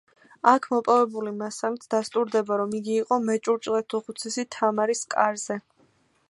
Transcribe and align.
აქ 0.51 0.63
მოპოვებული 0.75 1.33
მასალით 1.41 1.85
დასტურდება, 1.95 2.57
რომ 2.63 2.73
იგი 2.79 2.97
იყო 3.03 3.19
მეჭურჭლეთუხუცესი 3.27 4.47
თამარის 4.57 5.05
კარზე. 5.15 5.61